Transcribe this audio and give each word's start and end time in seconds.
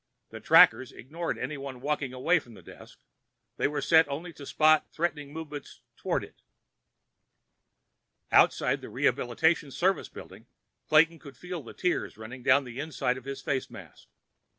The 0.31 0.39
trackers 0.39 0.91
ignored 0.91 1.37
anyone 1.37 1.79
walking 1.79 2.11
away 2.11 2.39
from 2.39 2.55
the 2.55 2.63
desk; 2.63 2.97
they 3.57 3.67
were 3.67 3.83
set 3.83 4.07
only 4.09 4.33
to 4.33 4.47
spot 4.47 4.89
threatening 4.91 5.31
movements 5.31 5.81
toward 5.95 6.23
it. 6.23 6.41
Outside 8.31 8.81
the 8.81 8.89
Rehabilitation 8.89 9.69
Service 9.69 10.09
Building, 10.09 10.47
Clayton 10.89 11.19
could 11.19 11.37
feel 11.37 11.61
the 11.61 11.75
tears 11.75 12.17
running 12.17 12.41
down 12.41 12.63
the 12.63 12.79
inside 12.79 13.15
of 13.17 13.25
his 13.25 13.43
face 13.43 13.69
mask. 13.69 14.07